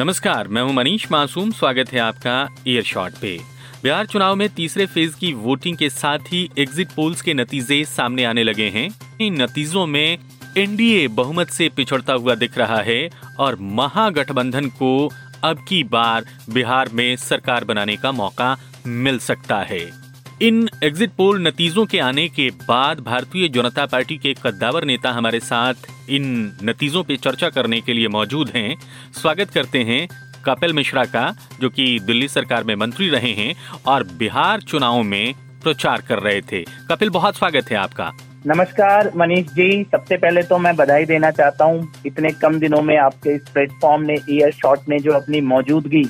[0.00, 2.34] नमस्कार, मैं हूँ मनीष मासूम, स्वागत है आपका
[2.68, 3.36] एयर शॉट पे।
[3.82, 8.24] बिहार चुनाव में तीसरे फ़ेज़ की वोटिंग के साथ ही एग्जिट पोल्स के नतीजे सामने
[8.24, 8.88] आने लगे हैं।
[9.20, 10.18] इन नतीजों में
[10.58, 15.10] एनडीए बहुमत से पिछड़ता हुआ दिख रहा है और महागठबंधन को
[15.44, 19.99] अब की बार बिहार में सरकार बनाने का मौका मिल सकता है।
[20.42, 25.40] इन एग्जिट पोल नतीजों के आने के बाद भारतीय जनता पार्टी के कद्दावर नेता हमारे
[25.40, 25.74] साथ
[26.10, 26.24] इन
[26.64, 28.76] नतीजों पे चर्चा करने के लिए मौजूद हैं।
[29.12, 30.06] स्वागत करते हैं
[30.44, 33.54] कपिल मिश्रा का, जो कि दिल्ली सरकार में मंत्री रहे हैं
[33.86, 38.10] और बिहार चुनाव में प्रचार कर रहे थे। कपिल, बहुत स्वागत है आपका।
[38.46, 42.96] नमस्कार, मनीष जी। सबसे पहले तो मैं बधाई देना चाहता हूँ। इतने कम दिनों में
[42.98, 46.04] आपके इस प्लेटफॉर्म ने ईयर शॉट ने जो अपनी मौजूदगी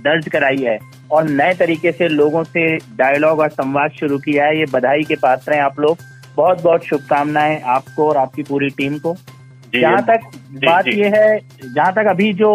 [0.00, 0.78] दर्ज कराई है
[1.10, 5.16] और नए तरीके से लोगों से डायलॉग और संवाद शुरू किया है। ये बधाई के
[5.16, 5.98] पात्र हैं आप लोग।
[6.36, 9.14] बहुत बहुत शुभकामनाएँ आपको और आपकी पूरी टीम को।
[9.74, 12.52] जहाँ तक जी, बात जी, ये है जहाँ तक अभी जो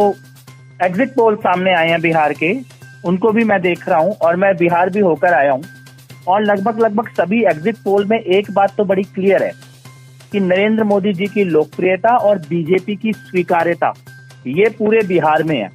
[0.79, 2.53] एग्जिट पोल सामने आए हैं बिहार के
[3.05, 5.63] उनको भी मैं देख रहा हूँ और मैं बिहार भी होकर आया हूँ।
[6.27, 9.51] और लगभग लगभग सभी एग्जिट पोल में एक बात तो बड़ी क्लियर है
[10.31, 13.93] कि नरेंद्र मोदी जी की लोकप्रियता और बीजेपी की स्वीकार्यता
[14.47, 15.69] ये पूरे बिहार में है।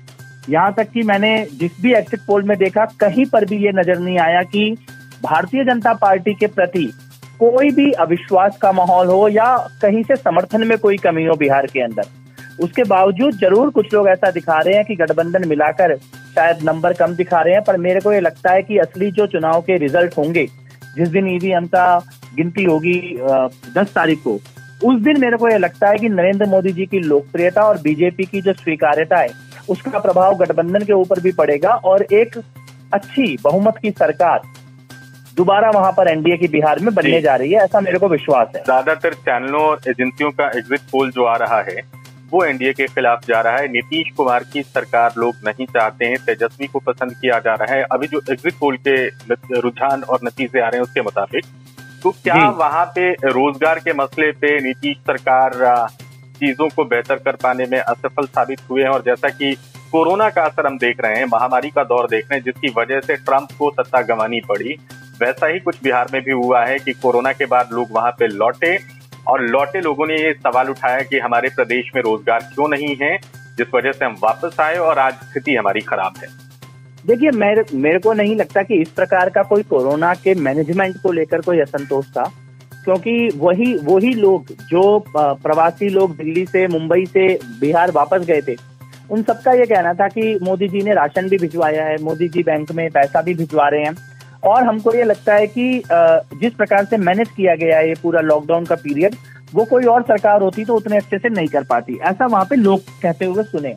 [0.49, 3.99] यहाँ तक कि मैंने जिस भी एग्जिट पोल में देखा, कहीं पर भी ये नज़र
[3.99, 4.77] नहीं आया कि
[5.23, 6.85] भारतीय जनता पार्टी के प्रति
[7.41, 11.67] कोई भी अविश्वास का माहौल हो या कहीं से समर्थन में कोई कमी हो बिहार
[11.67, 16.63] के अंदर। उसके बावजूद ज़रूर कुछ लोग ऐसा दिखा रहे हैं कि गठबंधन मिलाकर शायद
[16.65, 19.61] नंबर कम दिखा रहे हैं, पर मेरे को ये लगता है कि असली जो चुनाव
[19.63, 20.47] के रिज़ल्ट होंगे,
[20.97, 21.99] जिस दिन ईवीएम का
[22.37, 23.01] गिनती होगी
[23.75, 24.35] दस तारीख को,
[24.85, 28.25] उस दिन मेरे को ये लगता है कि नरेंद्र मोदी जी की लोकप्रियता और बीजेपी
[28.25, 29.29] की जो स्वीकार्यता है
[29.69, 32.37] उसका प्रभाव गठबंधन के ऊपर भी पड़ेगा और एक
[32.95, 34.43] अच्छी बहुमत की सरकार
[35.37, 38.53] दोबारा वहाँ पर एनडीए की बिहार में बनने जा। रही है ऐसा मेरे को विश्वास
[38.57, 41.83] है। ज़्यादातर चैनलों और एजेंसियों का एग्जिट पोल जो आ रहा है
[42.33, 46.17] वो एनडीए के खिलाफ जा रहा है। नीतीश कुमार की सरकार लोग नहीं चाहते हैं
[46.27, 50.61] तेजस्वी को पसंद किया जा रहा है। अभी जो एग्जिट पोल के रुझान और नतीजे
[50.61, 51.45] आ रहे हैं उसके मुताबिक
[52.03, 55.55] तो क्या वहाँ पे रोज़गार के मसले पे नीतीश सरकार
[56.37, 59.55] चीज़ों को बेहतर कर पाने में असफल साबित हुए हैं और जैसा कि
[59.93, 63.01] कोरोना का असर हम देख रहे हैं, महामारी का दौर देख रहे हैं, जिसकी वजह
[63.01, 64.77] से ट्रंप को सत्ता गंवानी पड़ी।
[65.21, 68.27] वैसा ही कुछ बिहार में भी हुआ है कि कोरोना के बाद लोग वहाँ पे
[68.29, 68.77] लौटे
[69.29, 73.17] और लौटे लोगों ने ये सवाल उठाया कि हमारे प्रदेश में रोज़गार क्यों नहीं है,
[73.59, 76.29] जिस वजह से हम वापस आए और आज स्थिति हमारी खराब है।
[77.07, 81.13] देखिए, मेरे मेरे को नहीं लगता कि इस प्रकार का कोई कोरोना के मैनेजमेंट को
[81.13, 82.31] लेकर कोई असंतोष था।
[82.87, 84.83] क्योंकि वही वही लोग जो
[85.17, 87.29] प्रवासी लोग दिल्ली से, मुंबई से,
[87.61, 88.55] बिहार वापस गए थे,
[89.11, 92.43] उन सबका ये कहना था कि मोदी जी ने राशन भी भिजवाया है, मोदी जी
[92.43, 93.95] बैंक में पैसा भी भिजवा रहे हैं।
[94.45, 95.83] और हमको ये लगता है कि
[96.35, 99.15] जिस प्रकार से मैनेज किया गया है ये पूरा लॉकडाउन का पीरियड
[99.55, 102.57] वो कोई और सरकार होती तो उतने अच्छे से नहीं कर पाती। ऐसा वहाँ पे
[102.57, 103.75] लोग कहते हुए सुने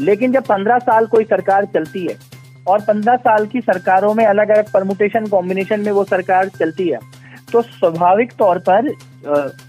[0.00, 2.16] लेकिन जब पंद्रह साल कोई सरकार चलती है,
[2.66, 6.98] और पंद्रह साल की सरकारों में अलग अलग परमुटेशन कॉम्बिनेशन में वो सरकार चलती है
[7.56, 8.90] तो स्वाभाविक तौर पर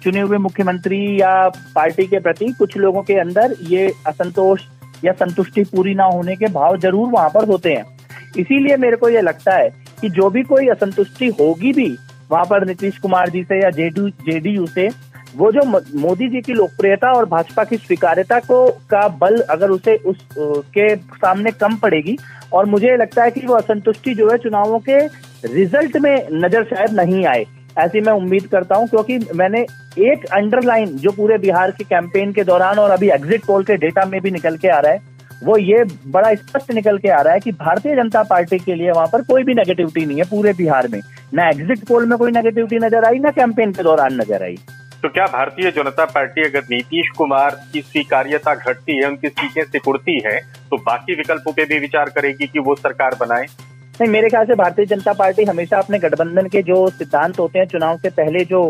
[0.04, 1.32] चुने हुए मुख्यमंत्री या
[1.76, 4.62] पार्टी के प्रति कुछ लोगों के अंदर ये असंतोष
[5.04, 7.86] या संतुष्टि पूरी ना होने के भाव ज़रूर वहाँ पर होते हैं।
[8.40, 9.70] इसीलिए मेरे को ये लगता है
[10.02, 11.90] कि जो भी कोई असंतुष्टि होगी भी
[12.32, 14.90] वहाँ पर नीतीश कुमार जी से या जेडी, जेडीयू से,
[15.36, 15.64] वो जो
[16.00, 20.96] मोदी जी की लोकप्रियता और भाजपा की स्वीकार्यता को, का बल अगर उसे उस के
[20.96, 22.18] सामने कम पड़ेगी
[22.54, 25.06] और मुझे लगता है कि वो असंतुष्टि जो है चुनावों के
[25.46, 27.46] रिज़ल्ट में नज़र शायद नहीं आए।
[27.78, 29.62] ऐसी मैं उम्मीद करता हूँ, क्योंकि मैंने
[30.04, 34.06] एक अंडरलाइन जो पूरे बिहार के कैंपेन के दौरान और अभी एग्जिट पोल के डेटा
[34.06, 35.02] में भी निकल के आ रहा है,
[35.44, 38.92] वो ये बड़ा स्पष्ट निकल के आ रहा है कि भारतीय जनता पार्टी के लिए
[38.92, 41.00] वहाँ पर कोई भी नेगेटिविटी नहीं है पूरे बिहार में।
[41.34, 44.58] ना एग्जिट पोल में कोई नेगेटिविटी नज़र आई, ना कैंपेन के दौरान नज़र आई।
[45.04, 50.20] तो क्या भारतीय जनता पार्टी अगर नीतीश कुमार की स्वीकार्यता घटती है, उनकी सीटें सिकुड़ती
[50.26, 50.40] है
[50.72, 53.46] तो बाकी विकल्पों पे भी विचार करेगी कि वो सरकार बनाए?
[54.00, 57.66] नहीं, मेरे ख्याल से भारतीय जनता पार्टी हमेशा अपने गठबंधन के जो सिद्धांत होते हैं,
[57.66, 58.62] चुनाव से पहले जो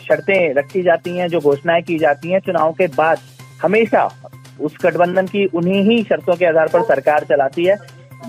[0.00, 3.18] शर्तें रखी जाती हैं, जो घोषणाएँ की जाती हैं, चुनाव के बाद
[3.62, 4.08] हमेशा
[4.60, 7.76] उस गठबंधन की उन्हीं ही शर्तों के आधार पर सरकार चलाती है।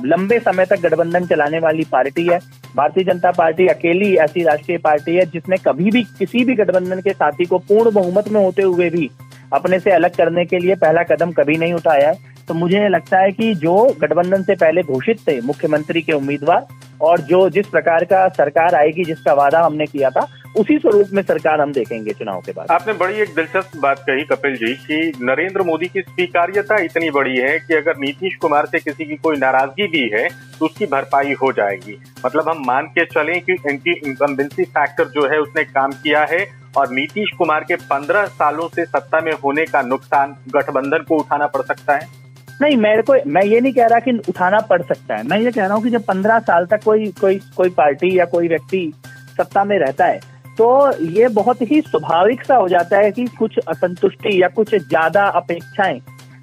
[0.06, 2.40] लंबे समय तक गठबंधन चलाने वाली पार्टी है।
[2.76, 7.14] भारतीय जनता पार्टी अकेली ऐसी राष्ट्रीय पार्टी है, जिसने कभी भी किसी भी गठबंधन के
[7.14, 9.10] साथी को पूर्ण बहुमत में होते हुए भी
[9.54, 13.18] अपने से अलग करने के लिए पहला कदम कभी नहीं उठाया है। तो मुझे लगता
[13.18, 16.66] है कि जो गठबंधन से पहले घोषित थे, मुख्यमंत्री के उम्मीदवार,
[17.02, 20.26] और जो जिस प्रकार का सरकार आएगी, जिसका वादा हमने किया था,
[20.58, 24.26] उसी स्वरूप में सरकार हम देखेंगे चुनाव के बाद। आपने बड़ी एक दिलचस्प बात कही,
[24.26, 28.80] कपिल जी, कि नरेंद्र मोदी की स्वीकार्यता इतनी बड़ी है कि अगर नीतीश कुमार से
[28.80, 30.28] किसी की कोई नाराज़गी भी है
[30.60, 35.28] तो उसकी भरपाई हो जाएगी। मतलब हम मान के चलें कि एंटी इनकम्बेंसी फैक्टर जो
[35.28, 36.46] है, उसने काम किया है,
[36.78, 41.48] और नीतीश कुमार के पंद्रह सालों से सत्ता में होने का नुकसान गठबंधन को उठाना
[41.48, 42.20] पड़ सकता है।
[42.62, 45.52] नहीं, मेरे को मैं ये नहीं कह रहा कि उठाना पड़ सकता है। मैं ये
[45.52, 48.92] कह रहा हूँ कि जब पंद्रह साल तक कोई कोई कोई पार्टी या कोई व्यक्ति
[49.32, 50.20] सत्ता में रहता है
[50.58, 50.70] तो
[51.10, 56.00] ये बहुत ही स्वाभाविक सा हो जाता है कि कुछ असंतुष्टि या कुछ ज़्यादा अपेक्षाएँ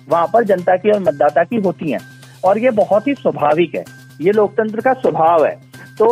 [0.09, 2.01] वहाँ पर जनता की और मतदाता की होती हैं।
[2.45, 3.85] और ये बहुत ही स्वाभाविक है।
[4.21, 5.55] ये लोकतंत्र का स्वभाव है।
[5.99, 6.09] तो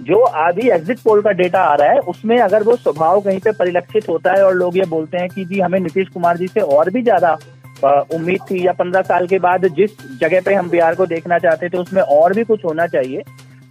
[0.00, 3.52] जो आदि एग्जिट पोल का डेटा आ रहा है, उसमें अगर वो स्वभाव कहीं पे
[3.54, 6.60] परिलक्षित होता है और लोग ये बोलते हैं कि जी हमें नीतीश कुमार जी से
[6.60, 7.36] और भी ज़्यादा
[7.82, 9.90] उम्मीद थी या पंद्रह साल के बाद जिस
[10.20, 13.22] जगह पे हम बिहार को देखना चाहते थे, उसमें और भी कुछ होना चाहिए।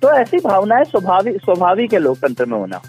[0.01, 2.81] तो ऐसी भावनाएँ स्वाभाविक स्वाभाविक है लोकतंत्र में होना।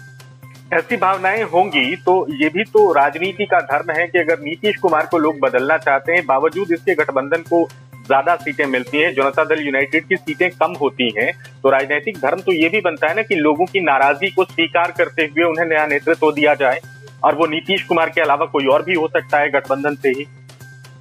[0.73, 5.07] ऐसी भावनाएँ होंगी तो ये भी तो राजनीति का धर्म है कि अगर नीतीश कुमार
[5.11, 7.67] को लोग बदलना चाहते हैं, बावजूद इसके गठबंधन को
[8.05, 11.31] ज़्यादा सीटें मिलती हैं, जनता दल यूनाइटेड की सीटें कम होती हैं
[11.63, 14.93] तो राजनीतिक धर्म तो ये भी बनता है ना कि लोगों की नाराज़गी को स्वीकार
[14.97, 16.79] करते हुए उन्हें नया नेतृत्व दिया जाए,
[17.23, 20.25] और वो नीतीश कुमार के अलावा कोई और भी हो सकता है गठबंधन से ही।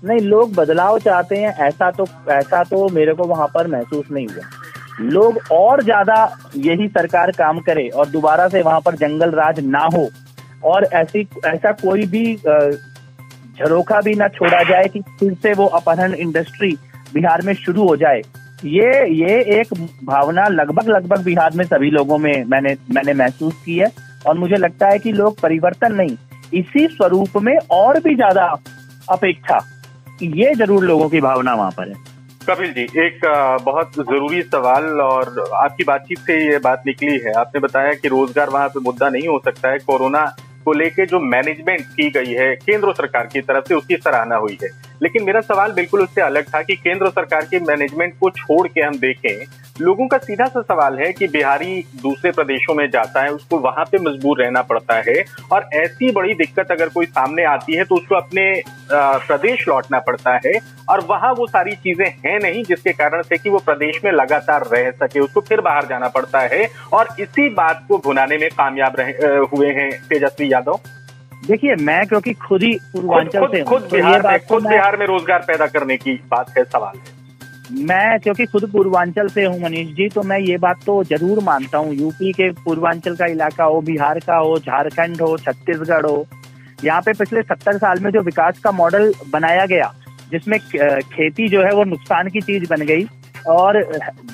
[0.02, 4.26] नहीं, लोग बदलाव चाहते हैं, ऐसा तो ऐसा तो मेरे को वहाँ पर महसूस नहीं
[4.26, 4.44] हुआ।
[5.02, 6.14] लोग और ज़्यादा
[6.56, 10.08] यही सरकार काम करे और दोबारा से वहाँ पर जंगल राज ना हो
[10.64, 16.14] और ऐसी, ऐसा कोई भी झरोखा भी ना छोड़ा जाए कि फिर से वो अपहरण
[16.16, 16.70] इंडस्ट्री
[17.14, 18.22] बिहार में शुरू हो जाए।
[18.66, 19.72] ये ये एक
[20.04, 23.90] भावना लगभग लगभग बिहार में सभी लोगों में मैंने मैंने महसूस की है
[24.26, 26.16] और मुझे लगता है कि लोग परिवर्तन नहीं,
[26.54, 28.44] इसी स्वरूप में और भी ज़्यादा
[29.08, 29.58] अपेक्षा
[30.22, 31.94] ये ज़रूर लोगों की भावना वहाँ पर है।
[32.48, 33.20] कपिल जी, एक
[33.64, 38.50] बहुत ज़रूरी सवाल और आपकी बातचीत से ये बात निकली है। आपने बताया कि रोज़गार
[38.50, 40.24] वहाँ पे मुद्दा नहीं हो सकता है। कोरोना
[40.64, 44.58] को लेके जो मैनेजमेंट की गई है, केंद्र सरकार की तरफ़ से उसकी सराहना हुई
[44.62, 44.68] है।
[45.02, 48.80] लेकिन मेरा सवाल बिल्कुल उससे अलग था कि केंद्र सरकार के मैनेजमेंट को छोड़ के
[48.80, 49.44] हम देखें
[49.80, 53.84] लोगों का सीधा सा सवाल है कि बिहारी दूसरे प्रदेशों में जाता है उसको वहाँ
[53.84, 57.94] पे मजबूर रहना पड़ता है और ऐसी बड़ी दिक्कत अगर कोई सामने आती है तो
[57.94, 58.44] उसको अपने
[58.90, 60.52] प्रदेश लौटना पड़ता है
[60.88, 64.66] और वहाँ वो सारी चीज़ें हैं नहीं जिसके कारण से कि वो प्रदेश में लगातार
[64.72, 68.96] रह सके उसको फिर बाहर जाना पड़ता है और इसी बात को भुनाने में कामयाब
[68.98, 70.80] रहे हुए हैं तेजस्वी यादव।
[71.46, 75.44] देखिए मैं क्योंकि खुद ही पूर्वांचल से खुद तो बिहार में खुद बिहार में रोज़गार
[75.46, 77.17] पैदा करने की बात है सवाल है।
[77.70, 81.78] मैं, क्योंकि खुद पूर्वांचल से हूँ मनीष जी तो मैं ये बात तो ज़रूर मानता
[81.78, 86.26] हूँ। यूपी के पूर्वांचल का इलाका हो, बिहार का हो, झारखंड हो, छत्तीसगढ़ हो,
[86.84, 89.92] यहाँ पे पिछले सत्तर साल में जो विकास का मॉडल बनाया गया,
[90.32, 93.06] जिसमें खेती जो है वो नुकसान की चीज़ बन गई,
[93.46, 93.82] और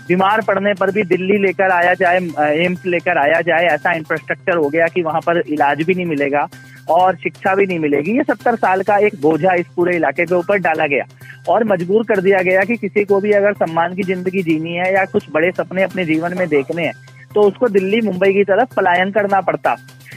[0.08, 2.16] बीमार पड़ने पर भी दिल्ली लेकर आया जाए,
[2.64, 6.46] एम्स लेकर आया जाए, ऐसा इंफ्रास्ट्रक्चर हो गया कि वहाँ पर इलाज भी नहीं मिलेगा
[6.90, 10.34] और शिक्षा भी नहीं मिलेगी। ये सत्तर साल का एक बोझा इस पूरे इलाके के
[10.34, 11.04] ऊपर डाला गया।
[11.48, 14.92] और मजबूर कर दिया गया कि किसी को भी अगर सम्मान की ज़िंदगी जीनी है
[14.94, 16.92] या कुछ बड़े सपने अपने जीवन में देखने हैं
[17.34, 19.76] तो उसको दिल्ली मुंबई की तरफ़ पलायन करना पड़ता।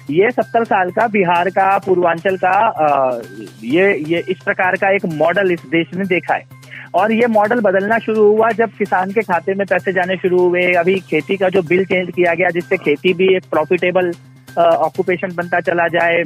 [0.10, 3.22] ये सत्तर साल का बिहार का पूर्वांचल का आ,
[3.64, 6.56] ये ये इस प्रकार का एक मॉडल इस देश ने देखा है।
[6.96, 10.72] और ये मॉडल बदलना शुरू हुआ जब किसान के खाते में पैसे जाने शुरू हुए।
[10.76, 14.12] अभी खेती का जो बिल चेंज किया गया जिससे खेती भी एक प्रॉफिटेबल
[14.58, 16.24] ऑक्यूपेशन बनता चला जाए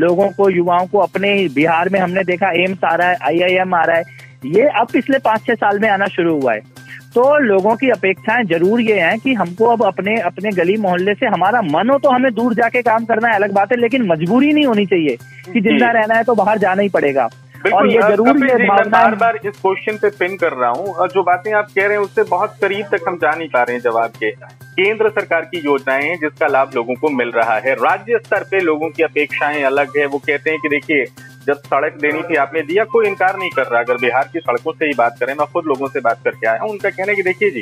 [0.00, 3.82] लोगों को युवाओं को अपने बिहार में हमने देखा एम्स आ रहा है आईआईएम आ
[3.82, 6.60] रहा है। ये अब पिछले पाँच छह साल में आना शुरू हुआ है।
[7.14, 11.26] तो लोगों की अपेक्षाएँ ज़रूर ये हैं कि हमको अब अपने अपने गली मोहल्ले से
[11.26, 14.52] हमारा मन हो तो हमें दूर जाके काम करना है अलग बात है लेकिन मजबूरी
[14.52, 15.16] नहीं होनी चाहिए
[15.52, 17.28] कि ज़िंदा रहना है तो बाहर जाना ही पड़ेगा।
[17.68, 21.22] और ये ज़रूर ये बार बार इस क्वेश्चन पे पिन कर रहा हूँ। और जो
[21.24, 23.82] बातें आप कह रहे हैं उससे बहुत करीब तक हम जा नहीं पा रहे हैं
[23.82, 24.30] जवाब के।
[24.78, 28.90] केंद्र सरकार की योजनाएँ जिसका लाभ लोगों को मिल रहा है। राज्य स्तर पे लोगों
[28.90, 31.04] की अपेक्षाएँ अलग है। वो कहते हैं कि देखिए,
[31.46, 34.72] जब सड़क देनी थी, आपने दिया, कोई इनकार नहीं कर रहा। अगर बिहार की सड़कों
[34.72, 37.16] से ही बात करें, मैं खुद लोगों से बात करके आया हूँ। उनका कहना है
[37.16, 37.60] कि देखिए जी,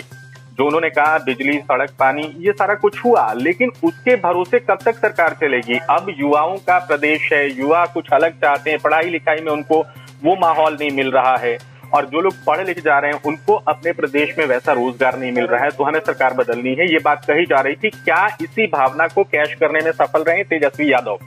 [0.59, 4.95] जो उन्होंने कहा, बिजली, सड़क, पानी, ये सारा कुछ हुआ, लेकिन उसके भरोसे कब तक
[4.95, 5.79] सरकार चलेगी?
[5.91, 9.87] अब युवाओं का प्रदेश है, युवा कुछ अलग चाहते हैं पढ़ाई लिखाई में उनको
[10.25, 13.55] वो माहौल नहीं मिल रहा है। और जो लोग पढ़े लिखे जा रहे हैं, उनको
[13.69, 16.99] अपने प्रदेश में वैसा रोज़गार नहीं मिल रहा है तो हमें सरकार बदलनी है। ये
[17.05, 20.93] बात कही जा रही थी, क्या इसी भावना को कैश करने में सफल रहे तेजस्वी
[20.93, 21.19] यादव?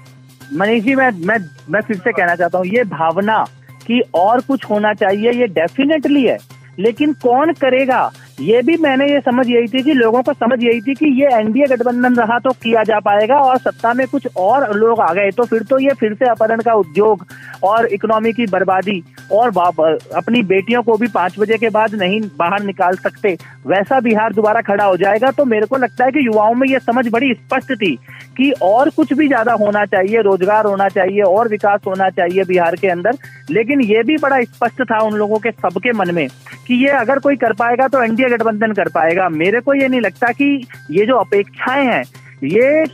[0.54, 1.38] मनीष जी, मैं मैं
[1.70, 3.44] मैं फिर से कहना चाहता हूँ, ये भावना
[3.88, 6.38] कि और कुछ होना चाहिए, ये डेफिनेटली है।
[6.80, 8.10] लेकिन कौन करेगा?
[8.40, 11.30] ये भी मैंने ये समझ यही थी कि लोगों को समझ यही थी कि ये
[11.38, 15.32] एनडीए गठबंधन रहा तो किया जा पाएगा और सत्ता में कुछ और लोग आ गए
[15.32, 17.26] तो फिर तो ये फिर से अपहरण का उद्योग
[17.64, 22.64] और इकोनॉमी की बर्बादी और अपनी बेटियों को भी पाँच बजे के बाद नहीं बाहर
[22.64, 26.54] निकाल सकते। वैसा बिहार दोबारा खड़ा हो जाएगा तो मेरे को लगता है कि युवाओं
[26.54, 27.96] में यह समझ बड़ी स्पष्ट थी
[28.38, 32.76] कि और कुछ भी ज़्यादा होना चाहिए, रोज़गार होना चाहिए, और विकास होना चाहिए बिहार
[32.76, 33.18] के अंदर।
[33.52, 36.28] लेकिन ये भी बड़ा स्पष्ट था उन लोगों के, सबके मन में
[36.68, 40.02] कि ये अगर कोई कर पाएगा तो एनडीए गठबंधन कर पाएगा। मेरे को ये नहीं
[40.02, 40.54] लगता कि
[40.92, 42.04] ये जो अपेक्षाएँ हैं,
[42.46, 42.86] ये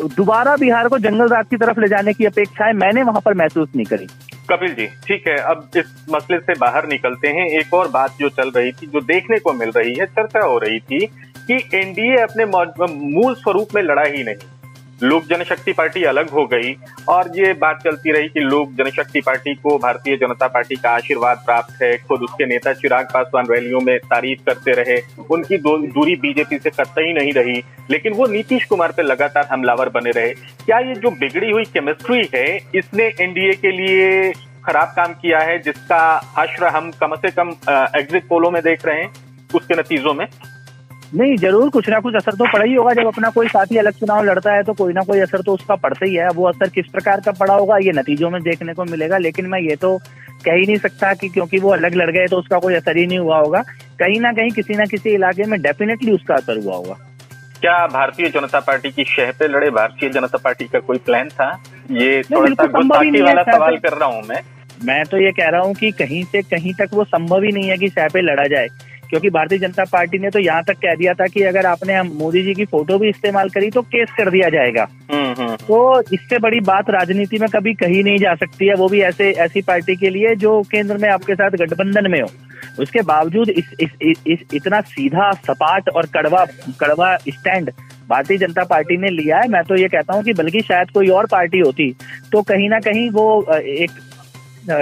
[0.00, 3.68] दोबारा बिहार को जंगल राज की तरफ़ ले जाने की अपेक्षाएँ मैंने वहाँ पर महसूस
[3.76, 4.06] नहीं करी।
[4.44, 8.28] कपिल जी, ठीक है, अब इस मसले से बाहर निकलते हैं। एक और बात जो
[8.28, 11.06] चल रही थी, जो देखने को मिल रही है, चर्चा हो रही थी
[11.50, 14.34] कि एनडीए अपने मूल स्वरूप में लड़ा ही नहीं।
[15.04, 16.72] लोक जनशक्ति पार्टी अलग हो गई
[17.08, 21.42] और ये बात चलती रही कि लोक जनशक्ति पार्टी को भारतीय जनता पार्टी का आशीर्वाद
[21.46, 24.96] प्राप्त है। खुद उसके नेता चिराग पासवान रैलियों में तारीफ़ करते रहे।
[25.30, 30.10] उनकी दूरी बीजेपी से कतई नहीं रही, लेकिन वो नीतीश कुमार पे लगातार हमलावर बने
[30.10, 30.32] रहे।
[30.64, 34.32] क्या ये जो बिगड़ी हुई केमिस्ट्री है, इसने एनडीए के लिए
[34.66, 37.54] खराब काम किया है, जिसका हश्र हम कम से कम
[37.98, 39.12] एग्जिट पोलो में देख रहे हैं,
[39.50, 40.26] उसके नतीजों में?
[41.14, 43.92] नहीं ज़रूर कुछ ना कुछ असर तो पड़ा ही होगा। जब अपना कोई साथी अलग
[43.94, 46.68] चुनाव लड़ता है तो कोई ना कोई असर तो उसका पड़ता ही है। वो असर
[46.68, 49.96] किस प्रकार का पड़ा होगा ये नतीजों में देखने को मिलेगा। लेकिन मैं ये तो
[50.44, 53.06] कह ही नहीं सकता कि क्योंकि वो अलग लड़ गए तो उसका कोई असर ही
[53.06, 53.62] नहीं हुआ होगा।
[53.98, 56.96] कहीं ना कहीं किसी ना किसी इलाके में डेफिनेटली उसका असर हुआ होगा।
[57.60, 59.70] क्या भारतीय जनता पार्टी की शह पे लड़े?
[59.70, 61.50] भारतीय जनता पार्टी का कोई प्लान था?
[61.92, 64.40] ये थोड़ा सा वाला सवाल कर रहा हूँ मैं।
[64.84, 67.68] मैं तो ये कह रहा हूँ कि कहीं से कहीं तक वो संभव ही नहीं
[67.68, 68.68] है कि सह पे लड़ा जाए।
[69.10, 72.42] क्योंकि भारतीय जनता पार्टी ने तो यहाँ तक कह दिया था कि अगर आपने मोदी
[72.42, 76.38] जी की फ़ोटो भी इस्तेमाल करी तो केस कर दिया जाएगा। हम्म, हम्म। तो इससे
[76.38, 79.96] बड़ी बात राजनीति में कभी कही नहीं जा सकती है। वो भी ऐसे ऐसी पार्टी
[79.96, 82.28] के लिए जो केंद्र में आपके साथ गठबंधन में हो।
[82.80, 86.44] उसके बावजूद इस, इस, इस, इस इतना सीधा सपाट और कड़वा
[86.80, 87.70] कड़वा स्टैंड
[88.08, 91.08] भारतीय जनता पार्टी ने लिया है। मैं तो ये कहता हूँ कि बल्कि शायद कोई
[91.10, 91.90] और पार्टी होती
[92.32, 93.90] तो कहीं ना कहीं वो एक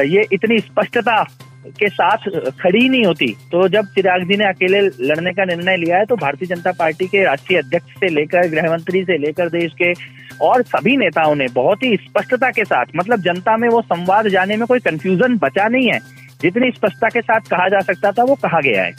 [0.06, 1.22] ये इतनी स्पष्टता
[1.66, 2.16] के साथ
[2.60, 6.16] खड़ी नहीं होती। तो जब चिराग जी ने अकेले लड़ने का निर्णय लिया है तो
[6.16, 9.92] भारतीय जनता पार्टी के राष्ट्रीय अध्यक्ष से लेकर गृह मंत्री से लेकर देश के
[10.40, 14.56] और सभी नेताओं ने बहुत ही स्पष्टता के साथ मतलब जनता में वो संवाद जाने
[14.56, 15.98] में कोई कंफ्यूजन बचा नहीं है।
[16.42, 18.92] जितनी स्पष्टता के साथ कहा जा सकता था वो कहा गया है।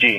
[0.00, 0.18] जी।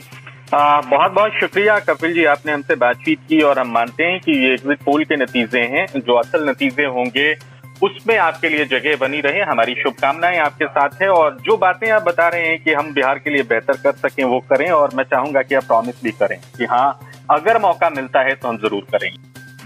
[0.53, 4.31] आ, बहुत बहुत शुक्रिया कपिल जी आपने हमसे बातचीत की और हम मानते हैं कि
[4.31, 7.33] ये एग्जिट पोल के नतीजे हैं जो असल नतीजे होंगे
[7.81, 12.03] उसमें आपके लिए जगह बनी रहे। हमारी शुभकामनाएँ आपके साथ है और जो बातें आप
[12.03, 15.03] बता रहे हैं कि हम बिहार के लिए बेहतर कर सकें, वो करें और मैं
[15.05, 16.99] चाहूँगा कि आप प्रॉमिस भी करें कि हाँ
[17.31, 19.17] अगर मौका मिलता है तो हम ज़रूर करेंगे।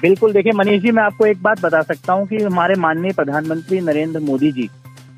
[0.01, 3.79] बिल्कुल, देखिए मनीष जी, मैं आपको एक बात बता सकता हूँ कि हमारे माननीय प्रधानमंत्री
[3.81, 4.69] नरेंद्र मोदी जी,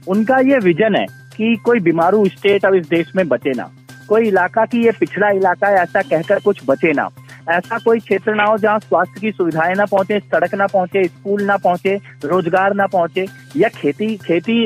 [0.08, 1.06] उनका ये विजन है
[1.38, 3.70] कि कोई बीमारू स्टेट अब इस देश में बचे ना।
[4.10, 7.10] कोई इलाका की ये पिछड़ा इलाका है ऐसा कहकर कुछ बचे ना।
[7.48, 11.44] ऐसा कोई क्षेत्र ना हो जहाँ स्वास्थ्य की सुविधाएँ ना पहुँचे, सड़क ना पहुँचे, स्कूल
[11.44, 13.26] ना पहुँचे, रोज़गार ना पहुँचे,
[13.58, 14.66] या खेती खेती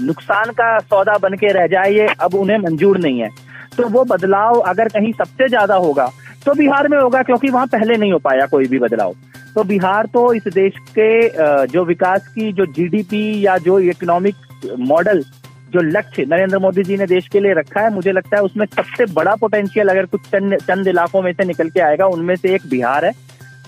[0.00, 3.30] नुकसान का सौदा बन के रह जाए, ये अब उन्हें मंजूर नहीं है।
[3.76, 6.10] तो वो बदलाव अगर कहीं सबसे ज़्यादा होगा
[6.46, 9.14] तो बिहार में होगा, क्योंकि वहाँ पहले नहीं हो पाया कोई भी बदलाव।
[9.54, 14.34] तो बिहार तो इस देश के जो विकास की, जो जीडीपी या जो इकोनॉमिक
[14.80, 15.22] मॉडल
[15.72, 18.66] जो लक्ष्य नरेंद्र मोदी जी ने देश के लिए रखा है मुझे लगता है उसमें
[18.66, 22.54] सबसे बड़ा पोटेंशियल अगर कुछ चंद चंद इलाकों में से निकल के आएगा उनमें से
[22.54, 23.12] एक बिहार है।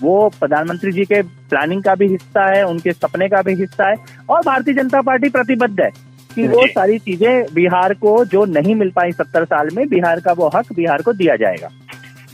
[0.01, 3.95] वो प्रधानमंत्री जी के प्लानिंग का भी हिस्सा है उनके सपने का भी हिस्सा है
[4.29, 5.89] और भारतीय जनता पार्टी प्रतिबद्ध है
[6.29, 10.31] कि वो सारी चीज़ें बिहार को जो नहीं मिल पाई सत्तर साल में बिहार का
[10.31, 11.69] वो हक बिहार को दिया जाएगा।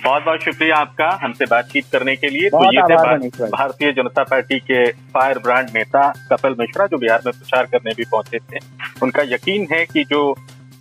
[0.07, 4.59] बहुत बहुत शुक्रिया आपका हमसे बातचीत करने के लिए। तो ये थे भारतीय जनता पार्टी
[4.59, 8.59] के फायर ब्रांड नेता कपिल मिश्रा जो बिहार में प्रचार करने भी पहुँचे थे।
[9.03, 10.21] उनका यकीन है कि जो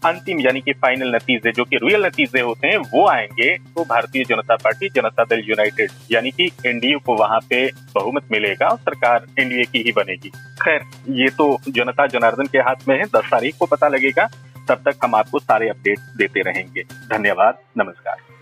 [0.05, 4.25] अंतिम यानी कि फाइनल नतीजे जो कि रियल नतीजे होते हैं वो आएँगे तो भारतीय
[4.25, 9.27] जनता पार्टी जनता दल यूनाइटेड यानी कि एनडीए को वहाँ पे बहुमत मिलेगा और सरकार
[9.39, 10.29] एनडीए की ही बनेगी।
[10.63, 10.81] खैर
[11.17, 14.29] ये तो जनता जनार्दन के हाथ में है। दस तारीख को पता लगेगा।
[14.69, 18.36] तब तक हम आपको सारे अपडेट देते रहेंगे। धन्यवाद। नमस्कार।